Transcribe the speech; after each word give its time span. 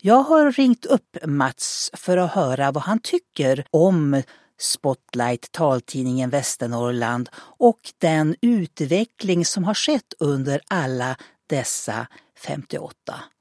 Jag 0.00 0.22
har 0.22 0.52
ringt 0.52 0.86
upp 0.86 1.16
Mats 1.24 1.90
för 1.92 2.16
att 2.16 2.32
höra 2.32 2.72
vad 2.72 2.82
han 2.82 2.98
tycker 2.98 3.64
om 3.70 4.22
Spotlight, 4.62 5.52
taltidningen 5.52 6.30
Västernorrland 6.30 7.28
och 7.58 7.80
den 8.00 8.34
utveckling 8.42 9.44
som 9.44 9.64
har 9.64 9.74
skett 9.74 10.14
under 10.20 10.60
alla 10.70 11.16
dessa 11.46 12.06
58 12.46 12.92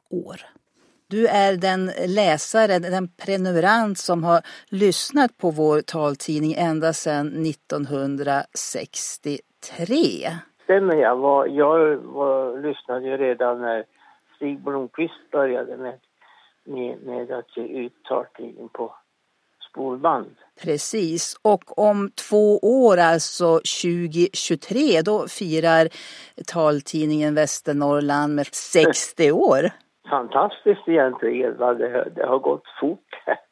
år. 0.09 0.35
Du 1.07 1.27
är 1.27 1.57
den 1.57 1.91
läsare, 2.07 2.79
den 2.79 3.07
prenumerant 3.25 3.97
som 3.97 4.23
har 4.23 4.41
lyssnat 4.69 5.37
på 5.37 5.51
vår 5.51 5.81
taltidning 5.81 6.53
ända 6.57 6.93
sedan 6.93 7.45
1963. 7.45 10.29
Stämmer 10.63 10.95
jag. 10.95 11.15
Var, 11.15 11.47
jag 11.47 11.97
var, 11.97 12.61
lyssnade 12.61 13.05
ju 13.05 13.17
redan 13.17 13.61
när 13.61 13.85
Stig 14.35 14.63
Blomqvist 14.63 15.31
började 15.31 15.77
med, 15.77 15.99
med, 16.63 17.03
med 17.03 17.31
att 17.31 17.57
ge 17.57 17.63
ut 17.63 18.03
taltidning 18.03 18.69
på 18.69 18.95
spolband. 19.71 20.35
Precis, 20.63 21.35
och 21.41 21.79
om 21.79 22.11
två 22.29 22.57
år, 22.57 22.97
alltså 22.97 23.59
2023, 23.83 25.01
då 25.05 25.27
firar 25.27 25.87
taltidningen 26.47 27.35
Västernorrland 27.35 28.35
med 28.35 28.45
60 28.45 29.31
år. 29.31 29.69
Fantastiskt 30.09 30.87
egentligen 30.87 31.57
det, 31.57 32.11
det 32.15 32.25
har 32.25 32.39
gått 32.39 32.63
fort, 32.81 33.09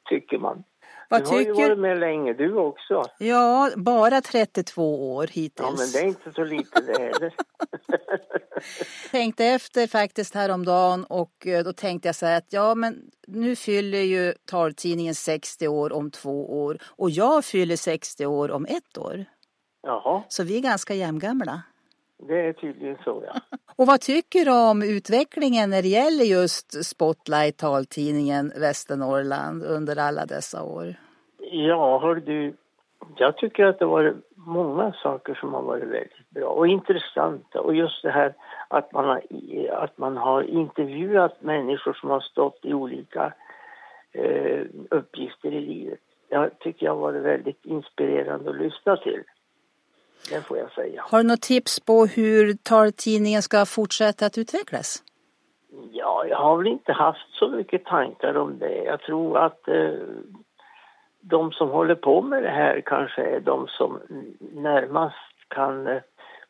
tycker 0.10 0.38
man. 0.38 0.64
Vad 1.10 1.22
du 1.22 1.26
tycker... 1.26 1.54
har 1.54 1.62
ju 1.62 1.68
varit 1.68 1.80
med 1.80 2.00
länge 2.00 2.34
du 2.34 2.56
också. 2.56 3.04
Ja, 3.20 3.70
bara 3.76 4.22
32 4.22 5.16
år 5.16 5.28
hittills. 5.28 5.70
Ja, 5.70 5.76
men 5.78 5.92
det 5.92 6.00
är 6.00 6.06
inte 6.08 6.32
så 6.32 6.44
lite 6.44 6.82
det 6.82 7.02
heller. 7.02 7.34
tänkte 9.12 9.46
efter 9.46 9.88
faktiskt 9.88 10.36
häromdagen 10.36 11.04
och 11.04 11.48
eh, 11.48 11.64
då 11.64 11.74
tänkte 11.74 12.08
jag 12.08 12.16
så 12.16 12.26
här 12.26 12.38
att 12.38 12.54
ja 12.54 12.76
men 12.76 13.02
nu 13.28 13.56
fyller 13.56 14.02
ju 14.02 14.34
taltidningen 14.46 15.16
60 15.16 15.68
år 15.68 15.94
om 15.94 16.12
två 16.12 16.64
år 16.64 16.78
och 16.86 17.10
jag 17.10 17.46
fyller 17.46 17.76
60 17.76 18.26
år 18.26 18.52
om 18.52 18.66
ett 18.66 18.98
år. 18.98 19.26
Jaha. 19.82 20.24
Så 20.28 20.44
vi 20.44 20.58
är 20.58 20.62
ganska 20.62 20.94
jämngamla. 20.94 21.62
Det 22.30 22.48
är 22.48 22.54
tydligen 22.54 22.98
så 23.04 23.24
ja. 23.28 23.58
Och 23.78 23.88
vad 23.88 24.02
tycker 24.02 24.46
du 24.46 24.70
om 24.72 24.84
utvecklingen 24.84 25.70
när 25.70 25.82
det 25.82 25.88
gäller 25.88 26.26
just 26.26 26.86
Spotlight 26.86 27.58
taltidningen 27.58 28.52
Västernorrland 28.60 29.64
under 29.64 30.00
alla 30.08 30.26
dessa 30.26 30.64
år? 30.64 30.96
Ja, 31.52 32.00
hör 32.00 32.16
du, 32.16 32.54
jag 33.18 33.38
tycker 33.38 33.66
att 33.66 33.80
det 33.80 33.86
var 33.86 34.16
många 34.36 34.94
saker 35.04 35.34
som 35.34 35.54
har 35.54 35.62
varit 35.62 35.84
väldigt 35.84 36.30
bra 36.30 36.50
och 36.50 36.68
intressanta 36.68 37.62
och 37.62 37.76
just 37.76 38.04
det 38.04 38.12
här 38.12 38.34
att 38.68 38.94
man 38.94 39.06
har, 39.06 39.22
att 39.72 39.98
man 39.98 40.18
har 40.18 40.44
intervjuat 40.44 41.42
människor 41.42 41.94
som 41.94 42.10
har 42.10 42.20
stått 42.20 42.60
i 42.64 42.74
olika 42.74 43.34
eh, 44.12 44.62
uppgifter 44.90 45.52
i 45.54 45.62
livet. 45.62 46.00
Jag 46.30 46.60
tycker 46.60 46.86
jag 46.86 46.94
har 46.94 47.02
varit 47.02 47.24
väldigt 47.24 47.66
inspirerande 47.66 48.50
att 48.50 48.58
lyssna 48.58 48.98
till. 48.98 49.24
Det 50.30 50.42
får 50.42 50.58
jag 50.58 50.72
säga. 50.72 51.04
Har 51.06 51.18
du 51.18 51.28
något 51.28 51.42
tips 51.42 51.80
på 51.80 52.06
hur 52.06 52.54
taltidningen 52.54 53.42
ska 53.42 53.66
fortsätta 53.66 54.26
att 54.26 54.38
utvecklas? 54.38 55.04
Ja, 55.92 56.26
jag 56.30 56.38
har 56.38 56.58
väl 56.58 56.68
inte 56.68 56.94
haft 56.94 57.30
så 57.32 57.48
mycket 57.48 57.86
tankar 57.86 58.38
om 58.38 58.60
det. 58.60 58.84
Jag 58.84 59.02
tror 59.02 59.38
att 59.38 59.68
eh, 59.68 59.94
de 61.22 61.52
som 61.52 61.70
håller 61.70 61.96
på 61.96 62.22
med 62.22 62.44
det 62.44 62.50
här 62.50 62.82
kanske 62.86 63.22
är 63.22 63.40
de 63.40 63.68
som 63.68 64.00
närmast 64.40 65.16
kan 65.48 65.88
eh, 65.88 66.02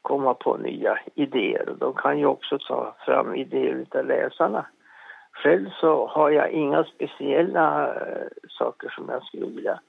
komma 0.01 0.33
på 0.33 0.57
nya 0.57 0.99
idéer. 1.15 1.75
De 1.79 1.93
kan 1.93 2.19
ju 2.19 2.25
också 2.25 2.57
ta 2.59 2.95
fram 3.05 3.35
idéer 3.35 3.85
av 3.91 4.05
läsarna. 4.05 4.65
Själv 5.31 5.69
så 5.81 6.07
har 6.07 6.29
jag 6.29 6.51
inga 6.51 6.83
speciella 6.83 7.87
eh, 7.87 8.27
saker 8.49 8.89
som 8.89 9.09
jag 9.09 9.23
skulle 9.23 9.45
vilja 9.45 9.79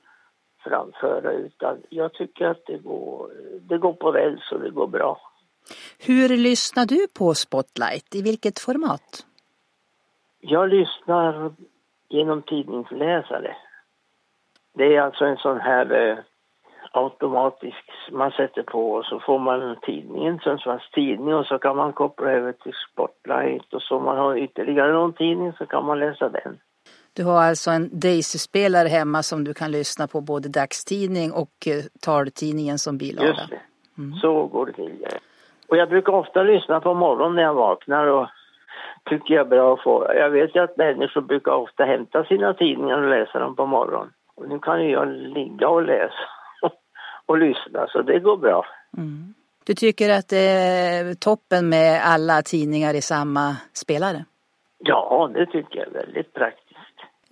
framföra 0.63 1.33
utan 1.33 1.83
jag 1.89 2.13
tycker 2.13 2.47
att 2.47 2.67
det 2.67 2.79
går, 2.79 3.31
det 3.61 3.79
går 3.79 3.93
på 3.93 4.13
räls 4.13 4.53
och 4.53 4.61
det 4.61 4.71
går 4.71 4.87
bra. 4.87 5.21
Hur 5.99 6.29
lyssnar 6.29 6.87
du 6.87 7.07
på 7.19 7.35
Spotlight? 7.35 8.15
I 8.15 8.23
vilket 8.23 8.59
format? 8.59 9.27
Jag 10.41 10.69
lyssnar 10.69 11.53
genom 12.09 12.43
tidningsläsare. 12.43 13.57
Det 14.75 14.97
är 14.97 15.01
alltså 15.01 15.25
en 15.25 15.37
sån 15.37 15.61
här 15.61 16.09
eh, 16.09 16.19
automatisk, 16.93 17.91
man 18.11 18.31
sätter 18.31 18.63
på 18.63 18.93
och 18.93 19.05
så 19.05 19.21
får 19.21 19.39
man 19.39 19.77
tidningen, 19.83 20.39
Sundsvalls 20.39 20.91
tidning 20.93 21.35
och 21.35 21.47
så 21.47 21.59
kan 21.59 21.77
man 21.77 21.93
koppla 21.93 22.31
över 22.31 22.53
till 22.53 22.73
Spotlight 22.93 23.75
och 23.75 23.83
så 23.83 23.97
om 23.97 24.05
man 24.05 24.19
har 24.19 24.37
ytterligare 24.37 24.93
någon 24.93 25.13
tidning 25.13 25.53
så 25.53 25.67
kan 25.67 25.85
man 25.85 25.99
läsa 25.99 26.29
den. 26.29 26.59
Du 27.13 27.25
har 27.25 27.43
alltså 27.43 27.71
en 27.71 28.01
Daisy-spelare 28.01 28.89
hemma 28.89 29.23
som 29.23 29.45
du 29.45 29.55
kan 29.55 29.71
lyssna 29.71 30.07
på 30.07 30.21
både 30.21 30.49
dagstidning 30.49 31.33
och 31.33 31.67
eh, 31.67 31.85
taltidningen 32.01 32.79
som 32.79 32.99
bilaga. 32.99 33.29
Just 33.29 33.51
det, 33.51 33.61
mm. 33.99 34.13
så 34.19 34.47
går 34.47 34.67
det 34.67 34.73
till. 34.73 35.07
Och 35.69 35.77
jag 35.77 35.89
brukar 35.89 36.13
ofta 36.13 36.43
lyssna 36.43 36.81
på 36.81 36.95
morgonen 36.95 37.35
när 37.35 37.43
jag 37.43 37.55
vaknar 37.55 38.07
och 38.07 38.29
tycker 39.05 39.35
jag 39.35 39.47
är 39.47 39.51
bra 39.51 39.75
att 39.75 39.83
få. 39.83 40.13
Jag 40.15 40.31
vet 40.31 40.57
ju 40.57 40.61
att 40.61 40.77
människor 40.77 41.21
brukar 41.21 41.53
ofta 41.53 41.85
hämta 41.85 42.25
sina 42.25 42.55
tidningar 42.55 43.03
och 43.03 43.11
läsa 43.11 43.39
dem 43.39 43.57
på 43.57 43.67
morgonen. 43.67 44.13
Och 44.35 44.49
nu 44.49 44.59
kan 44.59 44.85
ju 44.85 44.91
jag 44.91 45.09
ligga 45.09 45.69
och 45.69 45.83
läsa 45.83 46.15
och 47.27 47.39
lyssna 47.39 47.87
så 47.89 48.03
det 48.03 48.19
går 48.19 48.37
bra. 48.37 48.67
Mm. 48.97 49.35
Du 49.65 49.75
tycker 49.75 50.11
att 50.11 50.29
det 50.29 50.49
är 50.49 51.15
toppen 51.15 51.69
med 51.69 52.01
alla 52.05 52.43
tidningar 52.43 52.95
i 52.95 53.03
samma 53.03 53.57
spelare? 53.73 54.25
Ja, 54.79 55.31
det 55.35 55.47
tycker 55.47 55.79
jag 55.79 55.89
är 55.89 55.93
väldigt 55.93 56.33
praktiskt. 56.35 56.70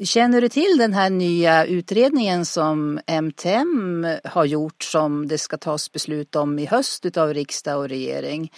Känner 0.05 0.41
du 0.41 0.49
till 0.49 0.79
den 0.79 0.93
här 0.93 1.11
nya 1.11 1.67
utredningen 1.67 2.45
som 2.45 3.01
MTM 3.07 4.07
har 4.25 4.45
gjort 4.45 4.83
som 4.83 5.29
det 5.29 5.39
ska 5.39 5.57
tas 5.57 5.93
beslut 5.93 6.37
om 6.37 6.59
i 6.59 6.67
höst 6.67 7.17
av 7.17 7.35
riksdag 7.35 7.79
och 7.79 7.89
regering? 7.89 8.51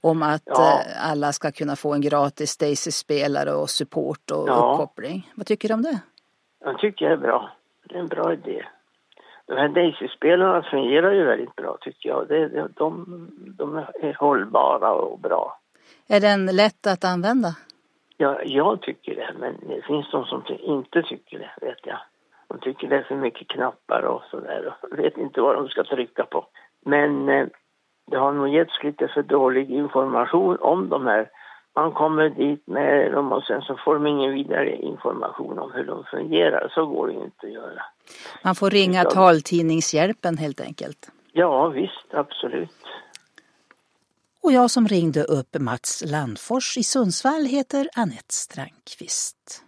Om 0.00 0.22
att 0.22 0.42
ja. 0.44 0.80
Eh, 0.80 1.10
alla 1.10 1.32
ska 1.32 1.52
kunna 1.52 1.76
få 1.76 1.94
en 1.94 2.00
gratis 2.00 2.56
Daisy-spelare 2.56 3.52
och 3.52 3.70
support 3.70 4.30
och 4.30 4.48
ja. 4.48 4.52
uppkoppling. 4.52 5.30
Vad 5.34 5.46
tycker 5.46 5.68
du 5.68 5.74
om 5.74 5.82
det? 5.82 6.00
Jag 6.64 6.78
tycker 6.78 7.06
det 7.06 7.12
är 7.12 7.16
bra. 7.16 7.50
Det 7.88 7.94
är 7.94 8.00
en 8.00 8.08
bra 8.08 8.32
idé. 8.32 8.64
De 9.46 9.54
här 9.54 9.68
Daisy-spelarna 9.68 10.62
fungerar 10.62 11.12
ju 11.12 11.24
väldigt 11.24 11.56
bra 11.56 11.78
tycker 11.80 12.08
jag. 12.08 12.28
Det, 12.28 12.68
de, 12.76 13.04
de 13.58 13.76
är 13.76 14.16
hållbara 14.18 14.92
och 14.92 15.18
bra. 15.18 15.60
Är 16.08 16.20
den 16.20 16.46
lätt 16.46 16.86
att 16.86 17.04
använda? 17.04 17.54
Ja, 18.22 18.40
jag 18.44 18.82
tycker 18.82 19.14
det, 19.14 19.34
men 19.38 19.56
det 19.68 19.82
finns 19.82 20.10
de 20.10 20.24
som 20.24 20.44
inte 20.62 21.02
tycker 21.02 21.38
det, 21.38 21.66
vet 21.66 21.78
jag. 21.82 21.98
De 22.48 22.58
tycker 22.58 22.88
det 22.88 22.96
är 22.96 23.02
för 23.02 23.16
mycket 23.16 23.48
knappar 23.48 24.02
och 24.02 24.22
sådär 24.30 24.74
och 24.82 24.98
vet 24.98 25.16
inte 25.16 25.40
vad 25.40 25.54
de 25.54 25.68
ska 25.68 25.84
trycka 25.84 26.24
på. 26.24 26.46
Men 26.84 27.28
eh, 27.28 27.46
det 28.10 28.16
har 28.16 28.32
nog 28.32 28.48
getts 28.48 28.82
lite 28.82 29.08
för 29.08 29.22
dålig 29.22 29.70
information 29.70 30.56
om 30.60 30.88
de 30.88 31.06
här. 31.06 31.30
Man 31.76 31.92
kommer 31.92 32.28
dit 32.28 32.66
med 32.66 33.12
dem 33.12 33.32
och 33.32 33.42
sen 33.42 33.62
så 33.62 33.76
får 33.84 33.94
de 33.94 34.06
ingen 34.06 34.34
vidare 34.34 34.76
information 34.76 35.58
om 35.58 35.72
hur 35.72 35.84
de 35.84 36.04
fungerar. 36.04 36.68
Så 36.74 36.86
går 36.86 37.06
det 37.06 37.12
inte 37.12 37.46
att 37.46 37.52
göra. 37.52 37.82
Man 38.44 38.54
får 38.54 38.70
ringa 38.70 39.02
så. 39.02 39.10
taltidningshjälpen 39.10 40.36
helt 40.38 40.60
enkelt? 40.60 41.12
Ja, 41.32 41.68
visst, 41.68 42.14
absolut. 42.14 42.70
Och 44.42 44.52
jag 44.52 44.70
som 44.70 44.88
ringde 44.88 45.24
upp 45.24 45.56
Mats 45.58 46.02
Landfors 46.06 46.78
i 46.78 46.82
Sundsvall 46.82 47.46
heter 47.46 47.88
Annette 47.94 48.34
Strandqvist. 48.34 49.64